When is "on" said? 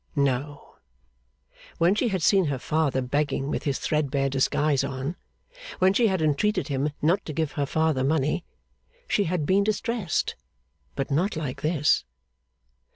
4.83-5.15